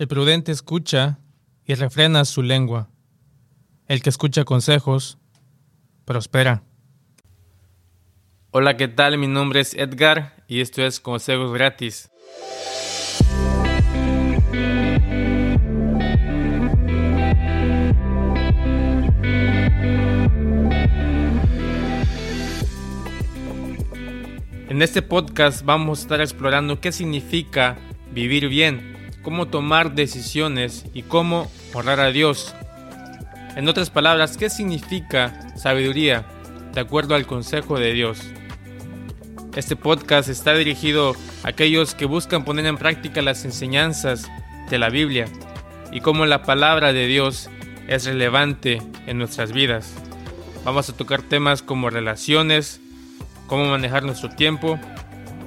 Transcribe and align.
El 0.00 0.08
prudente 0.08 0.50
escucha 0.50 1.18
y 1.66 1.74
refrena 1.74 2.24
su 2.24 2.42
lengua. 2.42 2.88
El 3.86 4.00
que 4.00 4.08
escucha 4.08 4.44
consejos, 4.46 5.18
prospera. 6.06 6.62
Hola, 8.50 8.78
¿qué 8.78 8.88
tal? 8.88 9.18
Mi 9.18 9.26
nombre 9.26 9.60
es 9.60 9.74
Edgar 9.74 10.42
y 10.48 10.62
esto 10.62 10.82
es 10.82 11.00
Consejos 11.00 11.52
Gratis. 11.52 12.08
En 24.70 24.80
este 24.80 25.02
podcast 25.02 25.62
vamos 25.62 25.98
a 25.98 26.02
estar 26.02 26.20
explorando 26.22 26.80
qué 26.80 26.90
significa 26.90 27.76
vivir 28.14 28.48
bien 28.48 28.98
cómo 29.22 29.48
tomar 29.48 29.94
decisiones 29.94 30.84
y 30.94 31.02
cómo 31.02 31.50
honrar 31.74 32.00
a 32.00 32.10
Dios. 32.10 32.54
En 33.56 33.68
otras 33.68 33.90
palabras, 33.90 34.36
¿qué 34.36 34.48
significa 34.48 35.56
sabiduría 35.56 36.24
de 36.72 36.80
acuerdo 36.80 37.14
al 37.14 37.26
consejo 37.26 37.78
de 37.78 37.92
Dios? 37.92 38.20
Este 39.56 39.74
podcast 39.74 40.28
está 40.28 40.54
dirigido 40.54 41.16
a 41.42 41.48
aquellos 41.48 41.94
que 41.94 42.06
buscan 42.06 42.44
poner 42.44 42.66
en 42.66 42.76
práctica 42.76 43.20
las 43.20 43.44
enseñanzas 43.44 44.30
de 44.70 44.78
la 44.78 44.90
Biblia 44.90 45.26
y 45.92 46.00
cómo 46.00 46.24
la 46.26 46.44
palabra 46.44 46.92
de 46.92 47.06
Dios 47.06 47.50
es 47.88 48.04
relevante 48.04 48.80
en 49.06 49.18
nuestras 49.18 49.52
vidas. 49.52 49.92
Vamos 50.64 50.88
a 50.88 50.96
tocar 50.96 51.22
temas 51.22 51.62
como 51.62 51.90
relaciones, 51.90 52.80
cómo 53.48 53.64
manejar 53.64 54.04
nuestro 54.04 54.30
tiempo, 54.30 54.78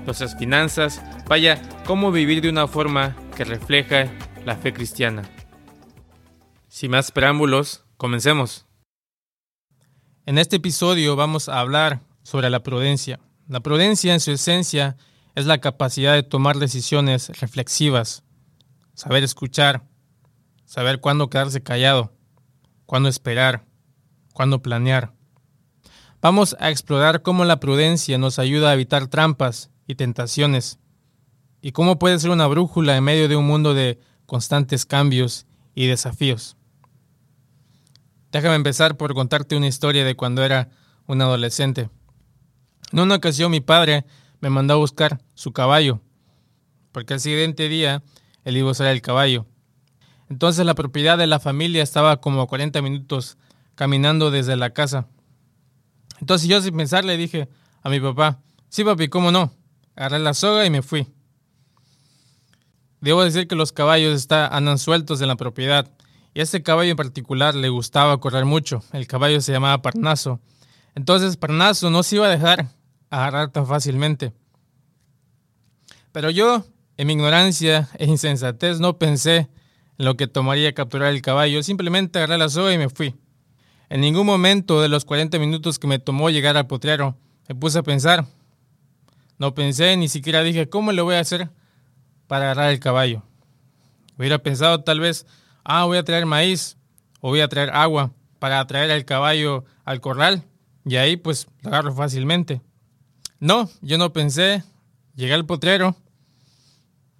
nuestras 0.05 0.37
finanzas, 0.37 1.01
vaya, 1.29 1.61
cómo 1.85 2.11
vivir 2.11 2.41
de 2.41 2.49
una 2.49 2.67
forma 2.67 3.15
que 3.35 3.43
refleja 3.43 4.11
la 4.45 4.55
fe 4.55 4.73
cristiana. 4.73 5.23
Sin 6.67 6.91
más 6.91 7.11
preámbulos, 7.11 7.85
comencemos. 7.97 8.65
En 10.25 10.37
este 10.37 10.57
episodio 10.57 11.15
vamos 11.15 11.49
a 11.49 11.59
hablar 11.59 12.01
sobre 12.23 12.49
la 12.49 12.63
prudencia. 12.63 13.19
La 13.47 13.59
prudencia 13.59 14.13
en 14.13 14.19
su 14.19 14.31
esencia 14.31 14.97
es 15.35 15.45
la 15.45 15.59
capacidad 15.59 16.13
de 16.13 16.23
tomar 16.23 16.57
decisiones 16.57 17.29
reflexivas, 17.39 18.23
saber 18.93 19.23
escuchar, 19.23 19.83
saber 20.65 20.99
cuándo 20.99 21.29
quedarse 21.29 21.61
callado, 21.61 22.13
cuándo 22.85 23.09
esperar, 23.09 23.65
cuándo 24.33 24.61
planear. 24.61 25.13
Vamos 26.21 26.55
a 26.59 26.69
explorar 26.69 27.21
cómo 27.21 27.43
la 27.43 27.59
prudencia 27.59 28.17
nos 28.17 28.39
ayuda 28.39 28.69
a 28.69 28.73
evitar 28.73 29.07
trampas 29.07 29.71
y 29.87 29.95
tentaciones 29.95 30.79
y 31.65 31.71
cómo 31.71 31.97
puede 31.97 32.19
ser 32.19 32.29
una 32.29 32.45
brújula 32.45 32.97
en 32.97 33.05
medio 33.05 33.29
de 33.29 33.37
un 33.37 33.47
mundo 33.47 33.73
de 33.73 33.97
constantes 34.25 34.85
cambios 34.85 35.47
y 35.73 35.87
desafíos. 35.87 36.57
Déjame 38.33 38.55
empezar 38.55 38.97
por 38.97 39.13
contarte 39.13 39.55
una 39.55 39.67
historia 39.67 40.03
de 40.03 40.15
cuando 40.15 40.43
era 40.43 40.71
un 41.07 41.21
adolescente. 41.21 41.89
En 42.91 42.99
una 42.99 43.15
ocasión 43.15 43.49
mi 43.49 43.61
padre 43.61 44.05
me 44.41 44.49
mandó 44.49 44.73
a 44.73 44.77
buscar 44.77 45.21
su 45.35 45.53
caballo, 45.53 46.01
porque 46.91 47.13
al 47.13 47.21
siguiente 47.21 47.69
día 47.69 48.03
él 48.43 48.57
iba 48.57 48.67
a 48.67 48.71
usar 48.71 48.87
el 48.87 49.01
caballo. 49.01 49.45
Entonces 50.29 50.65
la 50.65 50.75
propiedad 50.75 51.17
de 51.17 51.27
la 51.27 51.39
familia 51.39 51.81
estaba 51.81 52.19
como 52.19 52.41
a 52.41 52.47
40 52.47 52.81
minutos 52.81 53.37
caminando 53.75 54.31
desde 54.31 54.57
la 54.57 54.71
casa. 54.71 55.07
Entonces 56.19 56.49
yo 56.49 56.61
sin 56.61 56.75
pensar 56.75 57.05
le 57.05 57.15
dije 57.15 57.47
a 57.83 57.89
mi 57.89 58.01
papá, 58.01 58.41
sí 58.67 58.83
papi, 58.83 59.07
¿cómo 59.07 59.31
no? 59.31 59.53
Agarré 59.95 60.19
la 60.19 60.33
soga 60.33 60.65
y 60.65 60.69
me 60.69 60.81
fui. 60.81 61.07
Debo 63.03 63.21
decir 63.21 63.49
que 63.49 63.55
los 63.55 63.73
caballos 63.73 64.15
están, 64.15 64.47
andan 64.53 64.79
sueltos 64.79 65.19
en 65.19 65.27
la 65.27 65.35
propiedad. 65.35 65.91
Y 66.33 66.39
a 66.39 66.43
este 66.43 66.63
caballo 66.63 66.91
en 66.91 66.95
particular 66.95 67.53
le 67.53 67.67
gustaba 67.67 68.17
correr 68.21 68.45
mucho. 68.45 68.81
El 68.93 69.07
caballo 69.07 69.41
se 69.41 69.51
llamaba 69.51 69.81
Parnaso. 69.81 70.39
Entonces 70.95 71.35
Parnaso 71.35 71.89
no 71.89 72.01
se 72.03 72.15
iba 72.15 72.27
a 72.27 72.29
dejar 72.29 72.67
agarrar 73.09 73.51
tan 73.51 73.67
fácilmente. 73.67 74.31
Pero 76.13 76.29
yo, 76.29 76.63
en 76.95 77.07
mi 77.07 77.11
ignorancia 77.11 77.89
e 77.97 78.05
insensatez, 78.05 78.79
no 78.79 78.97
pensé 78.97 79.49
en 79.97 80.05
lo 80.05 80.15
que 80.15 80.27
tomaría 80.27 80.73
capturar 80.73 81.11
el 81.11 81.21
caballo. 81.21 81.61
Simplemente 81.61 82.19
agarré 82.19 82.37
la 82.37 82.47
soga 82.47 82.71
y 82.71 82.77
me 82.77 82.87
fui. 82.87 83.15
En 83.89 83.99
ningún 83.99 84.25
momento 84.25 84.81
de 84.81 84.87
los 84.87 85.03
40 85.03 85.39
minutos 85.39 85.77
que 85.77 85.87
me 85.87 85.99
tomó 85.99 86.29
llegar 86.29 86.55
al 86.55 86.67
potrero, 86.67 87.17
me 87.49 87.55
puse 87.55 87.79
a 87.79 87.83
pensar. 87.83 88.25
No 89.39 89.53
pensé, 89.53 89.97
ni 89.97 90.07
siquiera 90.07 90.41
dije, 90.41 90.69
¿cómo 90.69 90.93
le 90.93 91.01
voy 91.01 91.15
a 91.15 91.19
hacer 91.19 91.49
para 92.33 92.45
agarrar 92.45 92.71
el 92.71 92.79
caballo. 92.79 93.21
Hubiera 94.17 94.39
pensado 94.39 94.83
tal 94.83 94.99
vez, 94.99 95.27
ah, 95.63 95.85
voy 95.85 95.99
a 95.99 96.03
traer 96.03 96.25
maíz 96.25 96.77
o 97.21 97.29
voy 97.29 97.41
a 97.41 97.47
traer 97.47 97.69
agua 97.69 98.11
para 98.39 98.65
traer 98.65 98.89
el 98.89 99.05
caballo 99.05 99.65
al 99.85 100.01
corral 100.01 100.43
y 100.83 100.95
ahí 100.95 101.15
pues 101.15 101.47
lo 101.61 101.93
fácilmente. 101.93 102.59
No, 103.39 103.69
yo 103.81 103.99
no 103.99 104.13
pensé, 104.13 104.63
llegué 105.13 105.35
al 105.35 105.45
potrero 105.45 105.95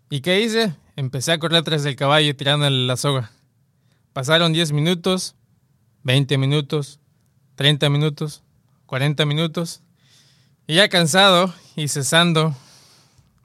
y 0.09 0.21
¿qué 0.21 0.41
hice? 0.41 0.75
Empecé 0.95 1.33
a 1.33 1.37
correr 1.37 1.63
tras 1.63 1.83
del 1.83 1.95
caballo 1.95 2.35
tirándole 2.35 2.87
la 2.87 2.97
soga. 2.97 3.29
Pasaron 4.13 4.51
10 4.51 4.71
minutos, 4.71 5.35
20 6.01 6.39
minutos, 6.39 6.99
30 7.53 7.87
minutos, 7.91 8.41
40 8.87 9.27
minutos 9.27 9.83
y 10.65 10.73
ya 10.73 10.89
cansado 10.89 11.53
y 11.75 11.87
cesando 11.87 12.55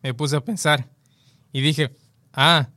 me 0.03 0.15
puse 0.15 0.35
a 0.35 0.41
pensar 0.41 0.89
y 1.53 1.61
dije, 1.61 1.97
ah, 2.33 2.69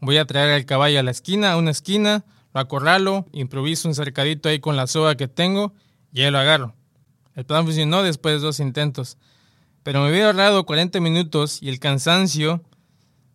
voy 0.00 0.16
a 0.18 0.24
traer 0.24 0.50
el 0.50 0.66
caballo 0.66 1.00
a 1.00 1.02
la 1.02 1.10
esquina, 1.10 1.52
a 1.52 1.56
una 1.56 1.70
esquina, 1.70 2.24
lo 2.54 2.60
acorralo, 2.60 3.26
improviso 3.32 3.88
un 3.88 3.94
cercadito 3.94 4.48
ahí 4.48 4.60
con 4.60 4.76
la 4.76 4.86
soga 4.86 5.16
que 5.16 5.28
tengo 5.28 5.74
y 6.12 6.22
ahí 6.22 6.30
lo 6.30 6.38
agarro. 6.38 6.74
El 7.34 7.44
plan 7.44 7.64
funcionó 7.64 8.02
después 8.02 8.34
de 8.34 8.40
dos 8.40 8.60
intentos, 8.60 9.18
pero 9.82 10.02
me 10.02 10.10
hubiera 10.10 10.26
ahorrado 10.26 10.66
40 10.66 11.00
minutos 11.00 11.62
y 11.62 11.68
el 11.68 11.78
cansancio 11.78 12.62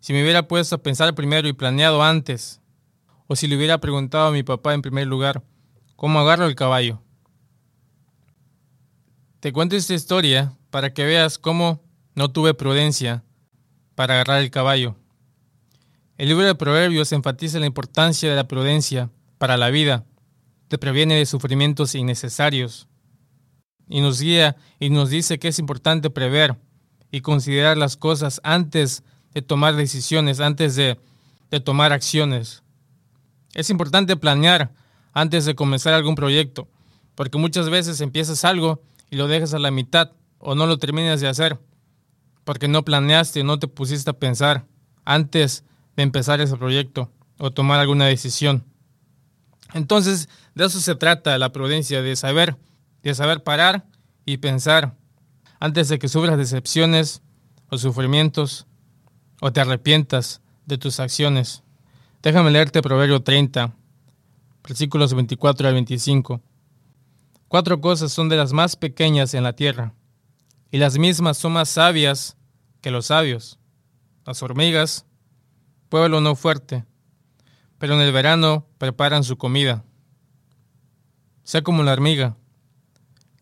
si 0.03 0.11
me 0.11 0.21
hubiera 0.21 0.49
puesto 0.49 0.75
a 0.75 0.83
pensar 0.83 1.15
primero 1.15 1.47
y 1.47 1.53
planeado 1.53 2.03
antes, 2.03 2.59
o 3.27 3.38
si 3.38 3.47
le 3.47 3.55
hubiera 3.55 3.79
preguntado 3.79 4.27
a 4.27 4.31
mi 4.31 4.44
papá 4.44 4.73
en 4.73 4.81
primer 4.81 5.07
lugar, 5.07 5.44
¿cómo 5.95 6.19
agarro 6.19 6.45
el 6.45 6.55
caballo? 6.55 7.01
Te 9.39 9.53
cuento 9.53 9.77
esta 9.77 9.94
historia 9.94 10.57
para 10.71 10.94
que 10.94 11.05
veas 11.05 11.38
cómo 11.38 11.81
no 12.15 12.29
tuve 12.29 12.53
prudencia 12.53 13.23
para 13.95 14.15
agarrar 14.15 14.41
el 14.41 14.51
caballo. 14.51 14.95
El 16.17 16.29
libro 16.29 16.45
de 16.45 16.55
Proverbios 16.55 17.11
enfatiza 17.11 17.59
la 17.59 17.65
importancia 17.65 18.29
de 18.29 18.35
la 18.35 18.47
prudencia 18.47 19.09
para 19.37 19.57
la 19.57 19.69
vida, 19.69 20.05
te 20.67 20.77
previene 20.77 21.15
de 21.15 21.25
sufrimientos 21.25 21.95
innecesarios 21.95 22.87
y 23.87 24.01
nos 24.01 24.21
guía 24.21 24.55
y 24.79 24.89
nos 24.89 25.09
dice 25.09 25.39
que 25.39 25.49
es 25.49 25.59
importante 25.59 26.09
prever 26.09 26.57
y 27.11 27.21
considerar 27.21 27.77
las 27.77 27.97
cosas 27.97 28.41
antes 28.43 29.03
de 29.33 29.41
tomar 29.41 29.75
decisiones, 29.75 30.39
antes 30.39 30.75
de, 30.75 30.99
de 31.51 31.59
tomar 31.59 31.91
acciones. 31.93 32.63
Es 33.53 33.69
importante 33.69 34.15
planear 34.15 34.71
antes 35.13 35.45
de 35.45 35.55
comenzar 35.55 35.93
algún 35.93 36.15
proyecto, 36.15 36.67
porque 37.15 37.37
muchas 37.37 37.69
veces 37.69 38.01
empiezas 38.01 38.45
algo 38.45 38.81
y 39.11 39.15
lo 39.15 39.27
dejas 39.27 39.53
a 39.53 39.59
la 39.59 39.71
mitad 39.71 40.11
o 40.39 40.55
no 40.55 40.65
lo 40.65 40.77
terminas 40.77 41.21
de 41.21 41.27
hacer 41.27 41.59
porque 42.43 42.67
no 42.67 42.83
planeaste, 42.83 43.43
no 43.43 43.59
te 43.59 43.67
pusiste 43.67 44.09
a 44.09 44.13
pensar 44.13 44.65
antes 45.05 45.63
de 45.95 46.03
empezar 46.03 46.41
ese 46.41 46.57
proyecto 46.57 47.11
o 47.37 47.51
tomar 47.51 47.79
alguna 47.79 48.05
decisión. 48.05 48.63
Entonces, 49.73 50.29
de 50.55 50.65
eso 50.65 50.79
se 50.79 50.95
trata 50.95 51.37
la 51.37 51.51
prudencia, 51.51 52.01
de 52.01 52.15
saber, 52.15 52.57
de 53.01 53.15
saber 53.15 53.43
parar 53.43 53.85
y 54.25 54.37
pensar 54.37 54.95
antes 55.59 55.89
de 55.89 55.99
que 55.99 56.07
sufras 56.07 56.37
decepciones 56.37 57.21
o 57.69 57.77
sufrimientos 57.77 58.67
o 59.41 59.51
te 59.51 59.61
arrepientas 59.61 60.41
de 60.65 60.77
tus 60.77 60.99
acciones. 60.99 61.63
Déjame 62.21 62.51
leerte 62.51 62.81
Proverbio 62.81 63.21
30, 63.21 63.73
versículos 64.63 65.13
24 65.13 65.68
al 65.68 65.73
25. 65.73 66.41
Cuatro 67.47 67.81
cosas 67.81 68.12
son 68.12 68.29
de 68.29 68.38
las 68.38 68.53
más 68.53 68.75
pequeñas 68.75 69.33
en 69.33 69.44
la 69.44 69.53
tierra 69.53 69.94
y 70.73 70.79
las 70.79 70.97
mismas 70.97 71.37
son 71.37 71.53
más 71.53 71.69
sabias 71.69 72.35
que 72.81 72.89
los 72.89 73.05
sabios. 73.05 73.59
Las 74.25 74.41
hormigas, 74.41 75.05
pueblo 75.87 76.19
no 76.19 76.35
fuerte, 76.35 76.83
pero 77.77 77.93
en 77.93 78.01
el 78.01 78.11
verano 78.11 78.65
preparan 78.79 79.23
su 79.23 79.37
comida. 79.37 79.83
Sea 81.43 81.61
como 81.61 81.83
la 81.83 81.93
hormiga, 81.93 82.37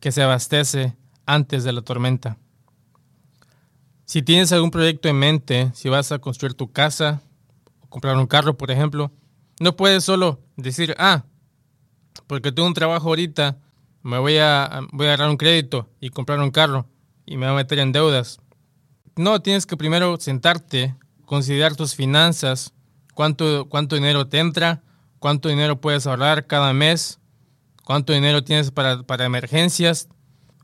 que 0.01 0.11
se 0.11 0.21
abastece 0.21 0.97
antes 1.25 1.63
de 1.63 1.71
la 1.71 1.81
tormenta. 1.83 2.37
Si 4.03 4.21
tienes 4.21 4.51
algún 4.51 4.69
proyecto 4.69 5.07
en 5.07 5.15
mente, 5.15 5.71
si 5.73 5.87
vas 5.87 6.11
a 6.11 6.19
construir 6.19 6.53
tu 6.53 6.73
casa 6.73 7.21
o 7.79 7.87
comprar 7.87 8.17
un 8.17 8.27
carro, 8.27 8.57
por 8.57 8.71
ejemplo, 8.71 9.09
no 9.61 9.77
puedes 9.77 10.03
solo 10.03 10.41
decir, 10.57 10.95
ah, 10.97 11.23
porque 12.27 12.51
tengo 12.51 12.67
un 12.67 12.73
trabajo 12.73 13.07
ahorita, 13.07 13.57
me 14.03 14.17
voy 14.17 14.37
a, 14.37 14.81
voy 14.91 15.07
a 15.07 15.13
agarrar 15.13 15.29
un 15.29 15.37
crédito 15.37 15.89
y 16.01 16.09
comprar 16.09 16.37
un 16.41 16.51
carro 16.51 16.89
y 17.31 17.37
me 17.37 17.45
voy 17.45 17.53
a 17.53 17.63
meter 17.63 17.79
en 17.79 17.93
deudas. 17.93 18.41
No, 19.15 19.41
tienes 19.41 19.65
que 19.65 19.77
primero 19.77 20.17
sentarte, 20.19 20.97
considerar 21.25 21.77
tus 21.77 21.95
finanzas, 21.95 22.73
cuánto, 23.13 23.69
cuánto 23.69 23.95
dinero 23.95 24.27
te 24.27 24.39
entra, 24.39 24.83
cuánto 25.17 25.47
dinero 25.47 25.79
puedes 25.79 26.05
ahorrar 26.05 26.45
cada 26.45 26.73
mes, 26.73 27.19
cuánto 27.85 28.11
dinero 28.11 28.43
tienes 28.43 28.69
para, 28.71 29.03
para 29.03 29.23
emergencias. 29.23 30.09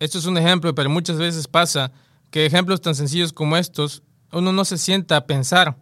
Esto 0.01 0.17
es 0.17 0.25
un 0.25 0.37
ejemplo, 0.37 0.75
pero 0.75 0.89
muchas 0.89 1.17
veces 1.17 1.47
pasa 1.47 1.93
que 2.31 2.45
ejemplos 2.45 2.81
tan 2.81 2.95
sencillos 2.95 3.31
como 3.31 3.55
estos, 3.55 4.03
uno 4.33 4.51
no 4.51 4.65
se 4.65 4.77
sienta 4.77 5.15
a 5.15 5.25
pensar 5.25 5.77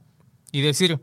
y 0.51 0.61
decir, 0.61 1.01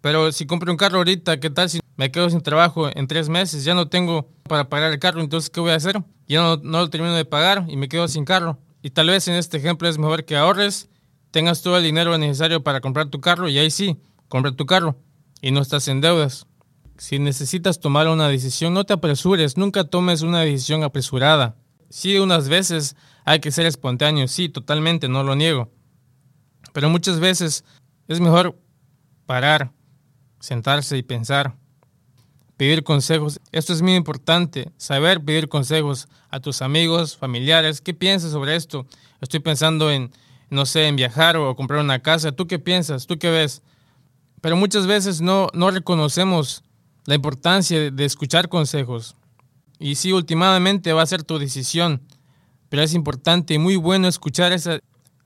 pero 0.00 0.32
si 0.32 0.46
compro 0.46 0.72
un 0.72 0.78
carro 0.78 0.96
ahorita, 0.96 1.38
¿qué 1.40 1.50
tal 1.50 1.68
si 1.68 1.80
me 1.96 2.10
quedo 2.10 2.30
sin 2.30 2.40
trabajo 2.40 2.88
en 2.94 3.06
tres 3.06 3.28
meses? 3.28 3.64
Ya 3.64 3.74
no 3.74 3.88
tengo 3.88 4.28
para 4.44 4.68
pagar 4.68 4.92
el 4.92 4.98
carro, 4.98 5.20
entonces 5.20 5.50
¿qué 5.50 5.60
voy 5.60 5.72
a 5.72 5.76
hacer? 5.76 6.02
Ya 6.28 6.42
no, 6.42 6.56
no 6.56 6.80
lo 6.80 6.90
termino 6.90 7.14
de 7.14 7.24
pagar 7.24 7.64
y 7.68 7.76
me 7.76 7.88
quedo 7.88 8.06
sin 8.08 8.24
carro. 8.24 8.58
Y 8.82 8.90
tal 8.90 9.08
vez 9.08 9.26
en 9.28 9.34
este 9.34 9.56
ejemplo 9.56 9.88
es 9.88 9.98
mejor 9.98 10.24
que 10.24 10.36
ahorres, 10.36 10.88
tengas 11.30 11.62
todo 11.62 11.76
el 11.76 11.84
dinero 11.84 12.16
necesario 12.18 12.62
para 12.62 12.80
comprar 12.80 13.08
tu 13.08 13.20
carro 13.20 13.48
y 13.48 13.58
ahí 13.58 13.70
sí, 13.70 13.98
compra 14.28 14.52
tu 14.52 14.66
carro 14.66 14.96
y 15.40 15.50
no 15.50 15.60
estás 15.60 15.88
en 15.88 16.00
deudas. 16.00 16.46
Si 16.98 17.18
necesitas 17.18 17.80
tomar 17.80 18.08
una 18.08 18.28
decisión, 18.28 18.72
no 18.72 18.84
te 18.84 18.94
apresures, 18.94 19.56
nunca 19.56 19.84
tomes 19.84 20.22
una 20.22 20.40
decisión 20.40 20.82
apresurada. 20.82 21.56
Sí, 21.90 22.18
unas 22.18 22.48
veces 22.48 22.96
hay 23.24 23.40
que 23.40 23.52
ser 23.52 23.66
espontáneo, 23.66 24.28
sí, 24.28 24.48
totalmente, 24.48 25.08
no 25.08 25.22
lo 25.22 25.36
niego. 25.36 25.70
Pero 26.72 26.88
muchas 26.88 27.20
veces 27.20 27.64
es 28.08 28.20
mejor 28.20 28.58
parar, 29.26 29.72
sentarse 30.40 30.96
y 30.96 31.02
pensar, 31.02 31.56
pedir 32.56 32.84
consejos. 32.84 33.40
Esto 33.52 33.72
es 33.72 33.82
muy 33.82 33.94
importante, 33.94 34.70
saber 34.76 35.22
pedir 35.22 35.48
consejos 35.48 36.08
a 36.30 36.40
tus 36.40 36.62
amigos, 36.62 37.16
familiares. 37.16 37.80
¿Qué 37.80 37.94
piensas 37.94 38.32
sobre 38.32 38.56
esto? 38.56 38.86
Estoy 39.20 39.40
pensando 39.40 39.90
en, 39.90 40.10
no 40.50 40.66
sé, 40.66 40.86
en 40.86 40.96
viajar 40.96 41.36
o 41.36 41.54
comprar 41.54 41.80
una 41.80 42.00
casa. 42.00 42.32
¿Tú 42.32 42.46
qué 42.46 42.58
piensas? 42.58 43.06
¿Tú 43.06 43.18
qué 43.18 43.30
ves? 43.30 43.62
Pero 44.40 44.56
muchas 44.56 44.86
veces 44.86 45.20
no, 45.20 45.48
no 45.52 45.70
reconocemos 45.70 46.62
la 47.06 47.14
importancia 47.14 47.90
de, 47.90 48.04
escuchar 48.04 48.48
consejos. 48.48 49.16
Y 49.78 49.94
sí, 49.94 50.12
últimamente 50.12 50.92
va 50.92 51.02
a 51.02 51.06
ser 51.06 51.22
tu 51.22 51.38
decisión, 51.38 52.02
pero 52.68 52.82
es 52.82 52.94
importante 52.94 53.54
y 53.54 53.58
muy 53.58 53.76
bueno 53.76 54.08
escuchar 54.08 54.52
esa, 54.52 54.80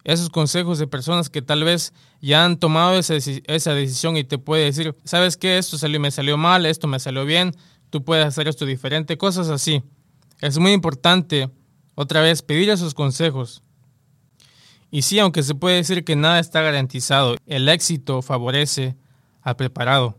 esos 0.05 0.31
consejos 0.31 0.79
de 0.79 0.87
personas 0.87 1.29
que 1.29 1.43
tal 1.43 1.65
vez 1.65 1.93
ya 2.21 2.45
han 2.45 2.59
tomado 2.59 2.99
esa, 2.99 3.15
decisión 3.15 4.17
y 4.17 4.25
te 4.25 4.39
puede 4.39 4.65
decir, 4.65 4.97
¿sabes 5.05 5.37
qué? 5.37 5.59
Esto 5.59 5.79
salió, 5.79 6.01
me 6.01 6.11
salió 6.11 6.37
mal, 6.37 6.67
esto 6.67 6.87
me 6.87 6.99
salió 6.99 7.25
bien, 7.25 7.55
tú 7.91 8.05
puedes 8.05 8.27
hacer 8.27 8.49
esto 8.49 8.67
diferente, 8.67 9.19
cosas 9.19 9.49
así. 9.49 9.83
Es 10.41 10.59
muy 10.59 10.73
importante, 10.73 11.51
otra 11.95 12.23
vez, 12.23 12.43
pedir 12.43 12.71
esos 12.71 12.95
consejos. 12.95 13.63
Y 14.91 15.03
sí, 15.03 15.19
aunque 15.19 15.43
se 15.43 15.55
puede 15.55 15.77
decir 15.77 16.05
que 16.05 16.17
nada 16.17 16.41
está 16.41 16.63
garantizado, 16.63 17.37
el 17.47 17.69
éxito 17.69 18.23
favorece 18.23 18.97
al 19.43 19.57
preparado. 19.57 20.19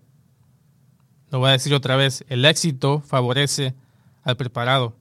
Lo 1.30 1.40
voy 1.40 1.50
a 1.50 1.54
decir 1.54 1.74
otra 1.74 1.96
vez, 1.96 2.24
el 2.30 2.46
éxito 2.46 3.02
favorece 3.06 3.74
al 4.24 4.38
preparado. 4.38 4.96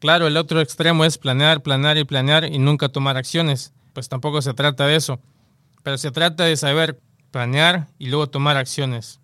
Claro, 0.00 0.26
el 0.26 0.36
otro 0.36 0.60
extremo 0.60 1.04
es 1.04 1.18
planear, 1.18 1.62
planear 1.62 1.96
y 1.96 2.04
planear 2.04 2.44
y 2.44 2.58
nunca 2.58 2.88
tomar 2.88 3.16
acciones 3.16 3.72
pues 3.94 4.10
tampoco 4.10 4.42
se 4.42 4.52
trata 4.52 4.86
de 4.86 4.96
eso, 4.96 5.18
pero 5.82 5.96
se 5.96 6.10
trata 6.10 6.44
de 6.44 6.56
saber 6.56 7.00
planear 7.30 7.88
y 7.98 8.08
luego 8.08 8.28
tomar 8.28 8.58
acciones. 8.58 9.20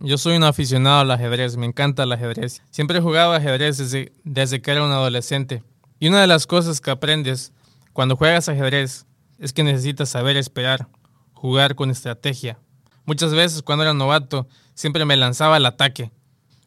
Yo 0.00 0.18
soy 0.18 0.36
un 0.36 0.44
aficionado 0.44 1.00
al 1.00 1.10
ajedrez, 1.10 1.56
me 1.56 1.66
encanta 1.66 2.04
el 2.04 2.12
ajedrez. 2.12 2.62
Siempre 2.70 2.98
he 2.98 3.02
jugado 3.02 3.32
ajedrez 3.32 3.78
desde, 3.78 4.12
desde 4.24 4.62
que 4.62 4.70
era 4.70 4.84
un 4.84 4.92
adolescente. 4.92 5.62
Y 5.98 6.08
una 6.08 6.20
de 6.20 6.26
las 6.26 6.46
cosas 6.46 6.80
que 6.80 6.90
aprendes 6.90 7.52
cuando 7.92 8.16
juegas 8.16 8.48
ajedrez 8.48 9.06
es 9.38 9.52
que 9.52 9.64
necesitas 9.64 10.10
saber 10.10 10.36
esperar, 10.36 10.88
jugar 11.32 11.74
con 11.74 11.90
estrategia. 11.90 12.58
Muchas 13.04 13.32
veces 13.34 13.62
cuando 13.62 13.84
era 13.84 13.94
novato 13.94 14.48
siempre 14.74 15.04
me 15.04 15.16
lanzaba 15.16 15.56
al 15.56 15.66
ataque, 15.66 16.12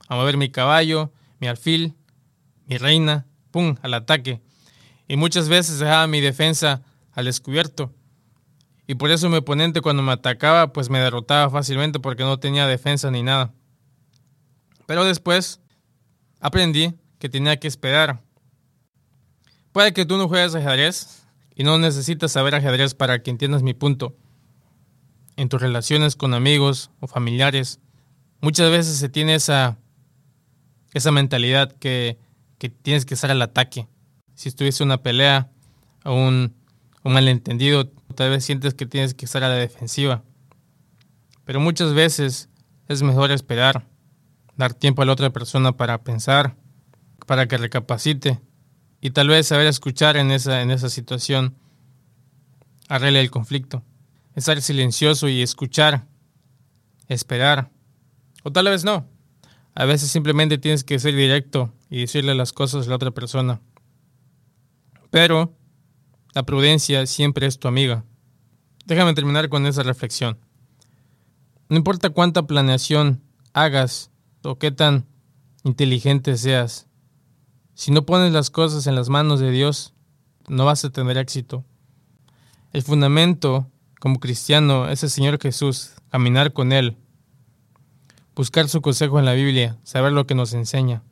a 0.08 0.16
mover 0.16 0.38
mi 0.38 0.50
caballo, 0.50 1.12
mi 1.40 1.48
alfil, 1.48 1.96
mi 2.66 2.78
reina, 2.78 3.28
¡pum!, 3.52 3.76
al 3.84 3.94
ataque. 3.94 4.42
Y 5.08 5.18
muchas 5.18 5.50
veces 5.50 5.80
dejaba 5.80 6.08
mi 6.08 6.20
defensa 6.20 6.82
al 7.20 7.26
descubierto. 7.26 7.94
Y 8.88 8.96
por 8.96 9.12
eso 9.12 9.30
mi 9.30 9.38
oponente 9.38 9.82
cuando 9.82 10.02
me 10.02 10.12
atacaba 10.12 10.74
pues 10.74 10.90
me 10.90 11.00
derrotaba 11.00 11.50
fácilmente 11.50 12.00
porque 12.00 12.24
no 12.24 12.40
tenía 12.40 12.66
defensa 12.66 13.12
ni 13.12 13.22
nada. 13.22 13.54
Pero 14.88 15.06
después 15.06 15.62
aprendí 16.40 16.96
que 17.20 17.30
tenía 17.30 17.60
que 17.60 17.68
esperar. 17.68 18.24
Puede 19.72 19.94
que 19.94 20.06
tú 20.06 20.18
no 20.18 20.28
juegues 20.28 20.56
ajedrez 20.56 21.28
y 21.54 21.64
no 21.64 21.78
necesitas 21.78 22.32
saber 22.32 22.56
ajedrez 22.56 22.96
para 22.96 23.22
que 23.22 23.30
entiendas 23.30 23.62
mi 23.62 23.74
punto. 23.74 24.16
En 25.36 25.50
tus 25.50 25.62
relaciones 25.62 26.16
con 26.16 26.34
amigos 26.34 26.90
o 27.00 27.08
familiares, 27.08 27.80
muchas 28.42 28.72
veces 28.72 28.98
se 28.98 29.10
tiene 29.10 29.36
esa, 29.36 29.78
esa 30.94 31.12
mentalidad 31.12 31.72
que, 31.74 32.18
que 32.58 32.70
tienes 32.70 33.06
que 33.06 33.14
estar 33.14 33.30
al 33.30 33.42
ataque. 33.42 33.88
Si 34.34 34.50
estuviese 34.50 34.84
una 34.84 35.04
pelea 35.04 35.52
o 36.04 36.16
un, 36.16 36.56
un 37.04 37.14
malentendido, 37.14 37.90
tal 38.16 38.30
vez 38.30 38.44
sientes 38.44 38.74
que 38.74 38.86
tienes 38.86 39.14
que 39.14 39.26
estar 39.26 39.44
a 39.44 39.50
la 39.50 39.56
defensiva. 39.56 40.24
Pero 41.46 41.60
muchas 41.60 41.94
veces 41.94 42.50
es 42.88 43.02
mejor 43.02 43.32
esperar, 43.32 43.88
dar 44.58 44.74
tiempo 44.74 45.02
a 45.02 45.06
la 45.06 45.14
otra 45.14 45.30
persona 45.32 45.76
para 45.78 46.04
pensar, 46.04 46.56
para 47.26 47.48
que 47.48 47.58
recapacite 47.58 48.40
y 49.02 49.12
tal 49.12 49.30
vez 49.30 49.48
saber 49.48 49.68
escuchar 49.68 50.18
en 50.18 50.32
esa, 50.32 50.62
en 50.62 50.72
esa 50.72 50.90
situación 50.90 51.56
arregle 52.90 53.22
el 53.22 53.32
conflicto. 53.32 53.84
Estar 54.36 54.62
silencioso 54.62 55.28
y 55.28 55.42
escuchar, 55.42 56.06
esperar. 57.08 57.72
O 58.44 58.52
tal 58.52 58.66
vez 58.66 58.84
no. 58.84 59.08
A 59.76 59.86
veces 59.86 60.10
simplemente 60.10 60.58
tienes 60.58 60.84
que 60.84 61.00
ser 61.00 61.16
directo 61.16 61.74
y 61.90 62.02
decirle 62.02 62.36
las 62.36 62.52
cosas 62.52 62.86
a 62.86 62.90
la 62.90 62.96
otra 62.96 63.12
persona. 63.12 63.62
Pero 65.10 65.54
la 66.34 66.44
prudencia 66.44 67.06
siempre 67.06 67.48
es 67.48 67.60
tu 67.60 67.68
amiga. 67.68 68.04
Déjame 68.86 69.14
terminar 69.14 69.50
con 69.50 69.66
esa 69.66 69.84
reflexión. 69.84 70.38
No 71.70 71.78
importa 71.78 72.10
cuánta 72.10 72.48
planeación 72.48 73.22
hagas 73.54 74.12
o 74.44 74.58
qué 74.58 74.72
tan 74.72 75.06
inteligente 75.64 76.38
seas, 76.38 76.88
si 77.80 77.92
no 77.92 78.06
pones 78.06 78.34
las 78.34 78.50
cosas 78.50 78.88
en 78.88 78.96
las 78.96 79.08
manos 79.08 79.40
de 79.40 79.52
Dios, 79.52 79.94
no 80.50 80.66
vas 80.66 80.84
a 80.84 80.90
tener 80.90 81.18
éxito. 81.18 81.64
El 82.74 82.82
fundamento 82.82 83.72
como 84.02 84.20
cristiano 84.20 84.90
es 84.90 85.02
el 85.04 85.10
Señor 85.10 85.40
Jesús, 85.42 85.94
caminar 86.10 86.52
con 86.52 86.72
Él, 86.72 86.98
buscar 88.36 88.68
su 88.68 88.82
consejo 88.82 89.18
en 89.18 89.26
la 89.26 89.34
Biblia, 89.34 89.78
saber 89.84 90.12
lo 90.12 90.28
que 90.28 90.36
nos 90.36 90.54
enseña. 90.54 91.04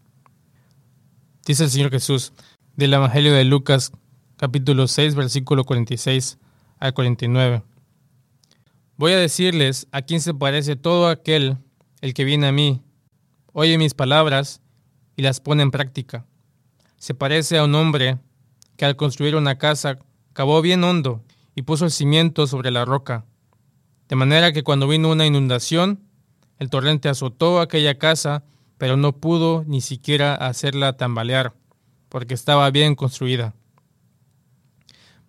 Dice 1.46 1.64
el 1.64 1.70
Señor 1.70 1.90
Jesús 1.90 2.34
del 2.76 2.94
Evangelio 2.94 3.34
de 3.34 3.46
Lucas 3.46 3.94
capítulo 4.38 4.88
6, 4.88 5.16
versículo 5.16 5.64
46 5.64 6.38
al 6.80 6.94
49. 6.94 7.64
Voy 8.96 9.12
a 9.12 9.18
decirles 9.18 9.88
a 9.92 10.04
quién 10.04 10.22
se 10.22 10.34
parece 10.34 10.76
todo 10.76 11.08
aquel, 11.08 11.58
el 12.02 12.14
que 12.14 12.24
viene 12.24 12.48
a 12.48 12.52
mí, 12.52 12.84
oye 13.52 13.80
mis 13.80 13.96
palabras 13.96 14.62
y 15.16 15.24
las 15.24 15.42
pone 15.42 15.64
en 15.64 15.72
práctica. 15.72 16.26
Se 16.98 17.16
parece 17.16 17.58
a 17.58 17.64
un 17.64 17.74
hombre 17.74 18.20
que 18.76 18.86
al 18.86 18.96
construir 18.96 19.36
una 19.36 19.58
casa 19.58 19.98
cavó 20.34 20.62
bien 20.62 20.84
hondo 20.84 21.24
y 21.56 21.64
puso 21.64 21.86
el 21.86 21.92
cimiento 21.92 22.46
sobre 22.46 22.70
la 22.70 22.86
roca, 22.86 23.26
de 24.08 24.16
manera 24.16 24.54
que 24.54 24.64
cuando 24.64 24.88
vino 24.88 25.12
una 25.12 25.26
inundación, 25.26 26.00
el 26.60 26.70
torrente 26.70 27.10
azotó 27.10 27.60
aquella 27.60 27.98
casa, 27.98 28.44
pero 28.78 28.98
no 28.98 29.18
pudo 29.18 29.64
ni 29.66 29.82
siquiera 29.82 30.36
hacerla 30.36 30.94
tambalear, 30.94 31.54
porque 32.10 32.36
estaba 32.36 32.70
bien 32.70 32.94
construida. 32.94 33.56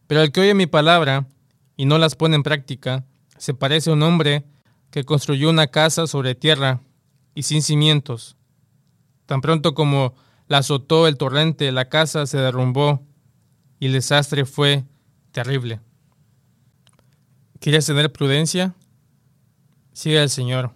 Pero 0.08 0.22
el 0.22 0.32
que 0.32 0.40
oye 0.40 0.54
mi 0.54 0.66
palabra 0.66 1.28
y 1.76 1.84
no 1.84 1.98
las 1.98 2.16
pone 2.16 2.34
en 2.34 2.42
práctica, 2.42 3.04
se 3.36 3.54
parece 3.54 3.90
a 3.90 3.92
un 3.92 4.02
hombre 4.02 4.44
que 4.90 5.04
construyó 5.04 5.50
una 5.50 5.68
casa 5.68 6.08
sobre 6.08 6.34
tierra 6.34 6.80
y 7.34 7.44
sin 7.44 7.62
cimientos. 7.62 8.36
Tan 9.26 9.40
pronto 9.42 9.74
como 9.74 10.14
la 10.48 10.58
azotó 10.58 11.06
el 11.06 11.18
torrente, 11.18 11.70
la 11.70 11.90
casa 11.90 12.26
se 12.26 12.38
derrumbó 12.38 13.06
y 13.78 13.86
el 13.86 13.92
desastre 13.92 14.46
fue 14.46 14.86
terrible. 15.30 15.80
¿Quieres 17.60 17.84
tener 17.84 18.10
prudencia? 18.10 18.74
Sigue 19.92 20.20
al 20.20 20.30
Señor. 20.30 20.72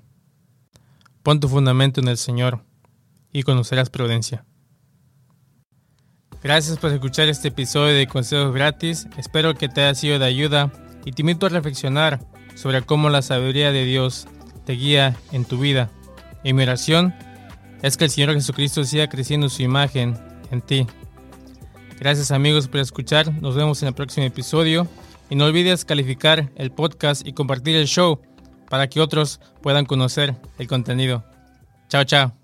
Pon 1.22 1.40
tu 1.40 1.48
fundamento 1.48 2.00
en 2.00 2.08
el 2.08 2.18
Señor 2.18 2.64
y 3.32 3.44
conocerás 3.44 3.88
prudencia. 3.88 4.44
Gracias 6.42 6.76
por 6.76 6.92
escuchar 6.92 7.28
este 7.28 7.48
episodio 7.48 7.94
de 7.94 8.08
Consejos 8.08 8.52
Gratis. 8.52 9.06
Espero 9.16 9.54
que 9.54 9.68
te 9.68 9.82
haya 9.82 9.94
sido 9.94 10.18
de 10.18 10.24
ayuda 10.24 10.72
y 11.04 11.12
te 11.12 11.22
invito 11.22 11.46
a 11.46 11.50
reflexionar 11.50 12.20
sobre 12.56 12.82
cómo 12.82 13.10
la 13.10 13.22
sabiduría 13.22 13.70
de 13.70 13.84
Dios 13.84 14.26
te 14.64 14.72
guía 14.72 15.16
en 15.30 15.44
tu 15.44 15.58
vida. 15.58 15.90
Y 16.42 16.52
mi 16.52 16.64
oración 16.64 17.14
es 17.82 17.96
que 17.96 18.04
el 18.04 18.10
Señor 18.10 18.34
Jesucristo 18.34 18.82
siga 18.84 19.08
creciendo 19.08 19.48
su 19.48 19.62
imagen 19.62 20.18
en 20.50 20.62
ti. 20.62 20.86
Gracias 22.00 22.32
amigos 22.32 22.66
por 22.66 22.80
escuchar. 22.80 23.32
Nos 23.40 23.54
vemos 23.54 23.80
en 23.82 23.88
el 23.88 23.94
próximo 23.94 24.26
episodio. 24.26 24.88
Y 25.30 25.36
no 25.36 25.44
olvides 25.44 25.84
calificar 25.84 26.50
el 26.56 26.72
podcast 26.72 27.26
y 27.26 27.32
compartir 27.32 27.76
el 27.76 27.86
show 27.86 28.20
para 28.68 28.88
que 28.88 29.00
otros 29.00 29.40
puedan 29.62 29.86
conocer 29.86 30.34
el 30.58 30.66
contenido. 30.66 31.24
Chao, 31.88 32.04
chao. 32.04 32.41